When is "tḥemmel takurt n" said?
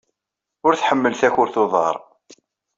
0.75-1.61